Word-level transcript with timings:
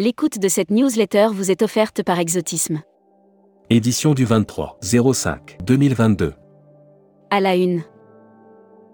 L'écoute 0.00 0.38
de 0.38 0.46
cette 0.46 0.70
newsletter 0.70 1.26
vous 1.32 1.50
est 1.50 1.60
offerte 1.60 2.04
par 2.04 2.20
Exotisme. 2.20 2.82
Édition 3.68 4.14
du 4.14 4.24
23 4.24 4.78
05 4.80 5.56
2022. 5.64 6.34
À 7.32 7.40
la 7.40 7.56
une. 7.56 7.82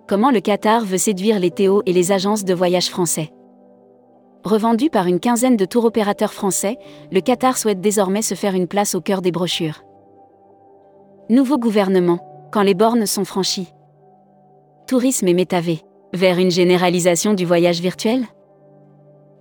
Comment 0.09 0.31
le 0.31 0.41
Qatar 0.41 0.83
veut 0.87 0.97
séduire 0.97 1.39
les 1.41 1.51
Théo 1.51 1.83
et 1.85 1.93
les 1.93 2.11
agences 2.11 2.47
de 2.47 2.55
voyage 2.55 2.89
français 2.89 3.35
Revendu 4.45 4.89
par 4.89 5.07
une 5.07 5.21
quinzaine 5.21 5.59
de 5.59 5.67
tour 5.67 5.85
opérateurs 5.85 6.33
français, 6.33 6.79
le 7.13 7.21
Qatar 7.21 7.59
souhaite 7.59 7.83
désormais 7.83 8.23
se 8.23 8.35
faire 8.35 8.55
une 8.55 8.67
place 8.67 8.95
au 8.95 9.03
cœur 9.03 9.21
des 9.21 9.31
brochures. 9.31 9.83
Nouveau 11.29 11.59
gouvernement, 11.59 12.49
quand 12.51 12.63
les 12.63 12.73
bornes 12.73 13.05
sont 13.05 13.27
franchies. 13.27 13.75
Tourisme 14.87 15.29
et 15.29 15.35
métavé. 15.35 15.83
Vers 16.15 16.39
une 16.39 16.51
généralisation 16.51 17.35
du 17.35 17.45
voyage 17.45 17.83
virtuel 17.83 18.25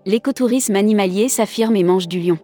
L'écotourisme 0.05 0.75
animalier 0.75 1.29
s'affirme 1.29 1.77
et 1.77 1.83
mange 1.83 2.09
du 2.09 2.19
lion. 2.19 2.37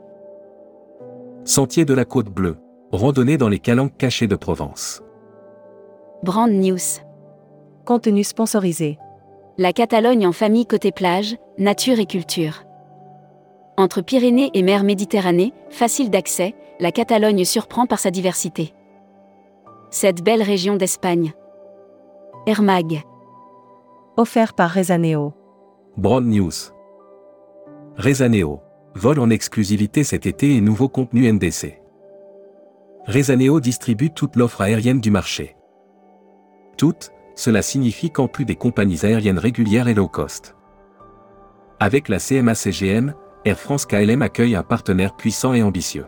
Sentier 1.43 1.83
de 1.83 1.93
la 1.93 2.05
Côte 2.05 2.29
Bleue. 2.29 2.55
Randonnée 2.93 3.37
dans 3.37 3.49
les 3.49 3.59
calanques 3.59 3.97
cachées 3.97 4.27
de 4.27 4.37
Provence. 4.37 5.03
Brand 6.23 6.49
News. 6.49 7.01
Contenu 7.85 8.23
sponsorisé. 8.23 8.97
La 9.57 9.73
Catalogne 9.73 10.25
en 10.25 10.31
famille 10.31 10.65
côté 10.65 10.93
plage, 10.93 11.35
nature 11.57 11.99
et 11.99 12.05
culture. 12.05 12.63
Entre 13.77 14.01
Pyrénées 14.01 14.51
et 14.53 14.63
mer 14.63 14.83
Méditerranée, 14.83 15.53
facile 15.69 16.09
d'accès, 16.09 16.55
la 16.79 16.93
Catalogne 16.93 17.43
surprend 17.43 17.87
par 17.87 17.99
sa 17.99 18.09
diversité. 18.09 18.73
Cette 19.91 20.23
belle 20.23 20.43
région 20.43 20.77
d'Espagne. 20.77 21.33
Hermag. 22.45 23.01
Offert 24.15 24.53
par 24.53 24.71
Rezaneo. 24.71 25.33
Broad 25.97 26.23
News. 26.23 26.71
Rezaneo. 27.99 28.61
Vol 28.95 29.19
en 29.19 29.29
exclusivité 29.29 30.05
cet 30.05 30.25
été 30.25 30.55
et 30.55 30.61
nouveau 30.61 30.87
contenu 30.87 31.29
NDC. 31.29 31.81
Rezaneo 33.05 33.59
distribue 33.59 34.11
toute 34.11 34.37
l'offre 34.37 34.61
aérienne 34.61 35.01
du 35.01 35.11
marché. 35.11 35.57
Toute, 36.77 37.11
cela 37.35 37.61
signifie 37.61 38.09
qu'en 38.09 38.29
plus 38.29 38.45
des 38.45 38.55
compagnies 38.55 39.05
aériennes 39.05 39.37
régulières 39.37 39.89
et 39.89 39.93
low 39.93 40.07
cost. 40.07 40.55
Avec 41.81 42.07
la 42.07 42.19
CMA-CGM, 42.19 43.13
Air 43.43 43.59
France 43.59 43.85
KLM 43.85 44.21
accueille 44.21 44.55
un 44.55 44.63
partenaire 44.63 45.17
puissant 45.17 45.53
et 45.53 45.61
ambitieux. 45.61 46.05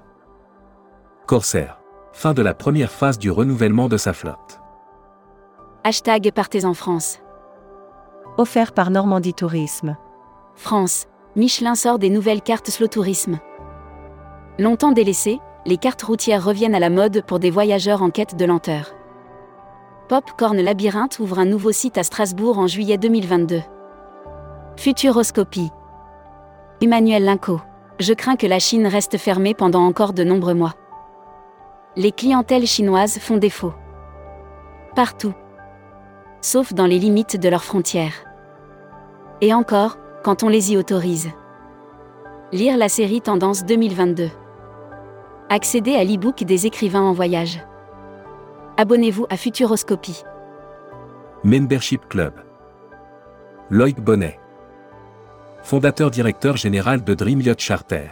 Corsair. 1.28 1.81
Fin 2.14 2.34
de 2.34 2.42
la 2.42 2.53
première 2.53 2.92
phase 2.92 3.19
du 3.19 3.30
renouvellement 3.30 3.89
de 3.89 3.97
sa 3.97 4.14
flotte. 4.14 4.62
Hashtag 5.84 6.31
Partez 6.31 6.64
en 6.64 6.73
France. 6.73 7.19
Offert 8.38 8.72
par 8.72 8.92
Normandie 8.92 9.34
Tourisme. 9.34 9.97
France. 10.56 11.09
Michelin 11.35 11.75
sort 11.75 11.97
des 11.97 12.09
nouvelles 12.09 12.41
cartes 12.41 12.69
slow 12.69 12.87
tourisme. 12.87 13.39
Longtemps 14.59 14.91
délaissées, 14.91 15.39
les 15.65 15.77
cartes 15.77 16.01
routières 16.01 16.43
reviennent 16.43 16.75
à 16.75 16.79
la 16.79 16.89
mode 16.89 17.23
pour 17.25 17.39
des 17.39 17.49
voyageurs 17.49 18.01
en 18.01 18.09
quête 18.09 18.35
de 18.35 18.45
lenteur. 18.45 18.93
Popcorn 20.09 20.57
Labyrinthe 20.57 21.19
ouvre 21.19 21.39
un 21.39 21.45
nouveau 21.45 21.71
site 21.71 21.97
à 21.97 22.03
Strasbourg 22.03 22.59
en 22.59 22.67
juillet 22.67 22.97
2022. 22.97 23.61
Futuroscopie. 24.75 25.69
Emmanuel 26.81 27.23
Linco. 27.23 27.61
Je 27.99 28.13
crains 28.13 28.35
que 28.35 28.47
la 28.47 28.59
Chine 28.59 28.88
reste 28.88 29.17
fermée 29.17 29.53
pendant 29.53 29.85
encore 29.85 30.11
de 30.11 30.25
nombreux 30.25 30.55
mois. 30.55 30.73
Les 31.95 32.11
clientèles 32.11 32.67
chinoises 32.67 33.19
font 33.19 33.38
défaut. 33.38 33.73
Partout. 34.95 35.33
Sauf 36.41 36.73
dans 36.73 36.88
les 36.88 36.99
limites 36.99 37.39
de 37.39 37.47
leurs 37.47 37.63
frontières. 37.63 38.25
Et 39.39 39.53
encore, 39.53 39.97
quand 40.23 40.44
on 40.44 40.50
les 40.50 40.73
y 40.73 40.77
autorise. 40.77 41.30
Lire 42.52 42.77
la 42.77 42.89
série 42.89 43.22
Tendance 43.22 43.66
2022. 43.66 44.29
Accéder 45.50 45.95
à 45.95 46.03
l'e-book 46.03 46.44
des 46.44 46.66
écrivains 46.66 47.01
en 47.01 47.13
voyage. 47.13 47.66
Abonnez-vous 48.78 49.25
à 49.29 49.38
Futuroscopie. 49.38 50.23
Membership 51.44 52.07
Club. 52.07 52.34
Loïc 53.69 54.00
Bonnet. 54.00 54.40
Fondateur 55.63 56.12
directeur 56.12 56.57
général 56.57 57.03
de 57.03 57.13
Dream 57.13 57.41
Yacht 57.41 57.59
Charter. 57.59 58.09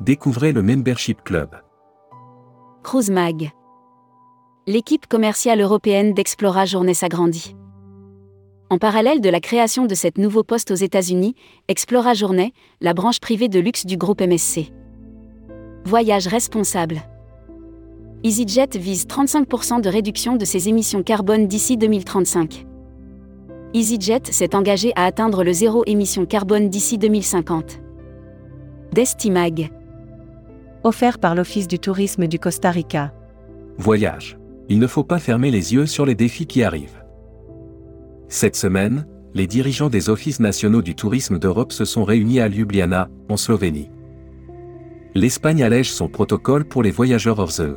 Découvrez 0.00 0.52
le 0.52 0.62
Membership 0.62 1.22
Club. 1.22 1.50
Cruise 2.82 3.10
Mag. 3.10 3.50
L'équipe 4.66 5.06
commerciale 5.06 5.60
européenne 5.60 6.14
d'Explora 6.14 6.64
Journée 6.64 6.94
s'agrandit. 6.94 7.56
En 8.74 8.78
parallèle 8.78 9.20
de 9.20 9.28
la 9.28 9.38
création 9.38 9.86
de 9.86 9.94
cet 9.94 10.18
nouveau 10.18 10.42
poste 10.42 10.72
aux 10.72 10.74
États-Unis, 10.74 11.36
Explora 11.68 12.12
Journée, 12.12 12.52
la 12.80 12.92
branche 12.92 13.20
privée 13.20 13.46
de 13.46 13.60
luxe 13.60 13.86
du 13.86 13.96
groupe 13.96 14.20
MSC. 14.20 14.72
Voyage 15.84 16.26
responsable. 16.26 17.02
EasyJet 18.24 18.70
vise 18.76 19.06
35% 19.06 19.80
de 19.80 19.88
réduction 19.88 20.34
de 20.34 20.44
ses 20.44 20.68
émissions 20.68 21.04
carbone 21.04 21.46
d'ici 21.46 21.76
2035. 21.76 22.66
EasyJet 23.74 24.22
s'est 24.32 24.56
engagé 24.56 24.92
à 24.96 25.04
atteindre 25.04 25.44
le 25.44 25.52
zéro 25.52 25.84
émission 25.86 26.26
carbone 26.26 26.68
d'ici 26.68 26.98
2050. 26.98 27.80
Destimag. 28.92 29.70
Offert 30.82 31.20
par 31.20 31.36
l'Office 31.36 31.68
du 31.68 31.78
tourisme 31.78 32.26
du 32.26 32.40
Costa 32.40 32.72
Rica. 32.72 33.14
Voyage. 33.78 34.36
Il 34.68 34.80
ne 34.80 34.88
faut 34.88 35.04
pas 35.04 35.20
fermer 35.20 35.52
les 35.52 35.74
yeux 35.74 35.86
sur 35.86 36.04
les 36.04 36.16
défis 36.16 36.48
qui 36.48 36.64
arrivent. 36.64 37.03
Cette 38.34 38.56
semaine, 38.56 39.06
les 39.32 39.46
dirigeants 39.46 39.88
des 39.88 40.10
offices 40.10 40.40
nationaux 40.40 40.82
du 40.82 40.96
tourisme 40.96 41.38
d'Europe 41.38 41.70
se 41.70 41.84
sont 41.84 42.02
réunis 42.02 42.40
à 42.40 42.48
Ljubljana, 42.48 43.08
en 43.28 43.36
Slovénie. 43.36 43.92
L'Espagne 45.14 45.62
allège 45.62 45.92
son 45.92 46.08
protocole 46.08 46.64
pour 46.64 46.82
les 46.82 46.90
voyageurs 46.90 47.38
hors 47.38 47.52
ZE. 47.52 47.76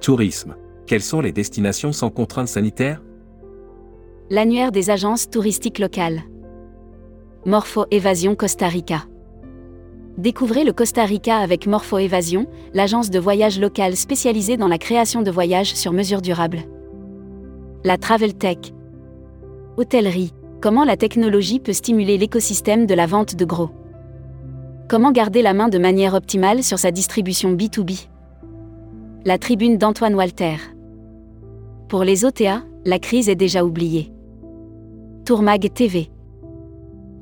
Tourisme. 0.00 0.56
Quelles 0.86 1.02
sont 1.02 1.20
les 1.20 1.32
destinations 1.32 1.92
sans 1.92 2.08
contraintes 2.08 2.48
sanitaires? 2.48 3.02
L'annuaire 4.30 4.72
des 4.72 4.88
agences 4.88 5.28
touristiques 5.28 5.78
locales. 5.78 6.22
Morpho 7.44 7.84
Évasion 7.90 8.34
Costa 8.34 8.68
Rica. 8.68 9.04
Découvrez 10.16 10.64
le 10.64 10.72
Costa 10.72 11.04
Rica 11.04 11.36
avec 11.36 11.66
Morpho 11.66 11.98
Évasion, 11.98 12.46
l'agence 12.72 13.10
de 13.10 13.18
voyage 13.18 13.60
locale 13.60 13.94
spécialisée 13.94 14.56
dans 14.56 14.68
la 14.68 14.78
création 14.78 15.20
de 15.20 15.30
voyages 15.30 15.74
sur 15.74 15.92
mesure 15.92 16.22
durable. 16.22 16.60
La 17.84 17.98
Travel 17.98 18.32
Tech. 18.32 18.72
Hôtellerie. 19.78 20.32
Comment 20.60 20.82
la 20.82 20.96
technologie 20.96 21.60
peut 21.60 21.72
stimuler 21.72 22.18
l'écosystème 22.18 22.84
de 22.84 22.94
la 22.94 23.06
vente 23.06 23.36
de 23.36 23.44
gros. 23.44 23.70
Comment 24.88 25.12
garder 25.12 25.40
la 25.40 25.54
main 25.54 25.68
de 25.68 25.78
manière 25.78 26.14
optimale 26.14 26.64
sur 26.64 26.80
sa 26.80 26.90
distribution 26.90 27.54
B2B 27.54 28.08
La 29.24 29.38
tribune 29.38 29.78
d'Antoine 29.78 30.16
Walter. 30.16 30.56
Pour 31.88 32.02
les 32.02 32.24
OTA, 32.24 32.64
la 32.84 32.98
crise 32.98 33.28
est 33.28 33.36
déjà 33.36 33.64
oubliée. 33.64 34.12
Tourmag 35.24 35.72
TV. 35.72 36.10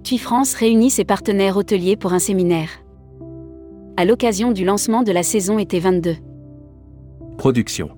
TUI 0.03 0.17
France 0.17 0.55
réunit 0.55 0.89
ses 0.89 1.05
partenaires 1.05 1.59
hôteliers 1.59 1.97
pour 1.97 2.15
un 2.15 2.19
séminaire. 2.19 2.71
À 3.99 4.07
l'occasion 4.07 4.53
du 4.53 4.65
lancement 4.65 5.03
de 5.03 5.13
la 5.13 5.23
saison 5.23 5.59
été 5.59 5.79
22. 5.79 6.17
Production. 7.37 7.91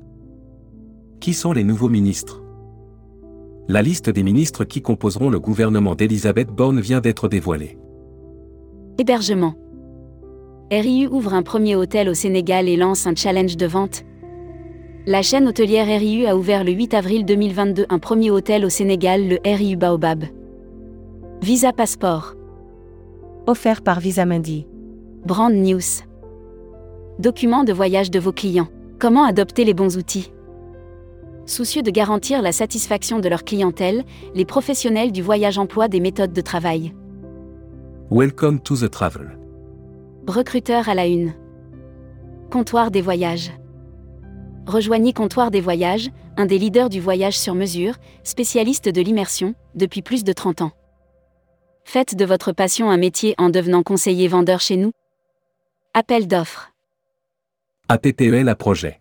Qui 1.20 1.32
sont 1.32 1.52
les 1.52 1.62
nouveaux 1.62 1.88
ministres? 1.88 2.42
La 3.70 3.82
liste 3.82 4.08
des 4.08 4.22
ministres 4.22 4.64
qui 4.64 4.80
composeront 4.80 5.28
le 5.28 5.38
gouvernement 5.38 5.94
d'Elisabeth 5.94 6.48
Borne 6.48 6.80
vient 6.80 7.02
d'être 7.02 7.28
dévoilée. 7.28 7.76
Hébergement. 8.98 9.56
RIU 10.72 11.06
ouvre 11.08 11.34
un 11.34 11.42
premier 11.42 11.76
hôtel 11.76 12.08
au 12.08 12.14
Sénégal 12.14 12.66
et 12.66 12.78
lance 12.78 13.06
un 13.06 13.14
challenge 13.14 13.58
de 13.58 13.66
vente. 13.66 14.04
La 15.04 15.20
chaîne 15.20 15.46
hôtelière 15.46 15.86
RIU 15.86 16.24
a 16.24 16.34
ouvert 16.34 16.64
le 16.64 16.72
8 16.72 16.94
avril 16.94 17.26
2022 17.26 17.84
un 17.90 17.98
premier 17.98 18.30
hôtel 18.30 18.64
au 18.64 18.70
Sénégal, 18.70 19.28
le 19.28 19.38
RIU 19.44 19.76
Baobab. 19.76 20.24
Visa 21.42 21.74
Passeport. 21.74 22.36
Offert 23.46 23.82
par 23.82 24.00
Visa 24.00 24.24
Mundi. 24.24 24.66
Brand 25.26 25.52
News. 25.52 26.04
Document 27.18 27.64
de 27.64 27.74
voyage 27.74 28.10
de 28.10 28.18
vos 28.18 28.32
clients. 28.32 28.68
Comment 28.98 29.24
adopter 29.24 29.64
les 29.64 29.74
bons 29.74 29.98
outils? 29.98 30.32
Soucieux 31.48 31.80
de 31.80 31.90
garantir 31.90 32.42
la 32.42 32.52
satisfaction 32.52 33.20
de 33.20 33.28
leur 33.28 33.42
clientèle, 33.42 34.04
les 34.34 34.44
professionnels 34.44 35.12
du 35.12 35.22
voyage 35.22 35.56
emploient 35.56 35.88
des 35.88 35.98
méthodes 35.98 36.34
de 36.34 36.40
travail. 36.42 36.94
Welcome 38.10 38.60
to 38.60 38.76
the 38.76 38.90
travel. 38.90 39.38
Recruteur 40.26 40.90
à 40.90 40.94
la 40.94 41.06
une. 41.06 41.32
Comptoir 42.50 42.90
des 42.90 43.00
voyages. 43.00 43.50
Rejoignez 44.66 45.14
Comptoir 45.14 45.50
des 45.50 45.62
voyages, 45.62 46.10
un 46.36 46.44
des 46.44 46.58
leaders 46.58 46.90
du 46.90 47.00
voyage 47.00 47.38
sur 47.38 47.54
mesure, 47.54 47.94
spécialiste 48.24 48.90
de 48.90 49.00
l'immersion, 49.00 49.54
depuis 49.74 50.02
plus 50.02 50.24
de 50.24 50.34
30 50.34 50.60
ans. 50.60 50.72
Faites 51.82 52.14
de 52.14 52.26
votre 52.26 52.52
passion 52.52 52.90
un 52.90 52.98
métier 52.98 53.34
en 53.38 53.48
devenant 53.48 53.82
conseiller 53.82 54.28
vendeur 54.28 54.60
chez 54.60 54.76
nous. 54.76 54.92
Appel 55.94 56.26
d'offres. 56.26 56.72
APPEL 57.88 58.50
à 58.50 58.54
projet. 58.54 59.00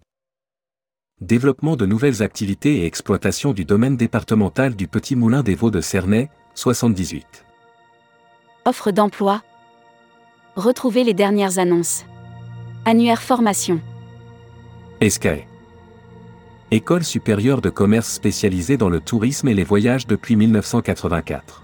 Développement 1.21 1.75
de 1.75 1.87
nouvelles 1.87 2.21
activités 2.21 2.81
et 2.81 2.85
exploitation 2.85 3.51
du 3.51 3.65
domaine 3.65 3.97
départemental 3.97 4.75
du 4.75 4.87
Petit 4.87 5.15
Moulin 5.15 5.41
des 5.41 5.55
Vaux 5.55 5.71
de 5.71 5.81
Cernay, 5.81 6.29
78. 6.53 7.43
Offre 8.65 8.91
d'emploi. 8.91 9.41
Retrouvez 10.55 11.03
les 11.03 11.15
dernières 11.15 11.57
annonces. 11.57 12.05
Annuaire 12.85 13.23
formation. 13.23 13.81
ESCAE. 15.01 15.47
École 16.69 17.03
supérieure 17.03 17.61
de 17.61 17.71
commerce 17.71 18.13
spécialisée 18.13 18.77
dans 18.77 18.89
le 18.89 18.99
tourisme 18.99 19.47
et 19.47 19.55
les 19.55 19.63
voyages 19.63 20.05
depuis 20.05 20.35
1984. 20.35 21.63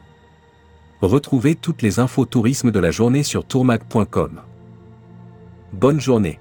Retrouvez 1.02 1.54
toutes 1.54 1.84
les 1.84 2.00
infos 2.00 2.26
tourisme 2.26 2.72
de 2.72 2.80
la 2.80 2.90
journée 2.90 3.22
sur 3.22 3.46
tourmag.com. 3.46 4.42
Bonne 5.74 6.02
journée. 6.02 6.40